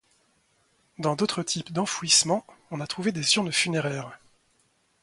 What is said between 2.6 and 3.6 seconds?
on a trouvé des urnes